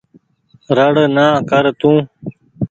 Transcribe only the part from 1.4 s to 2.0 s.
ڪر تو۔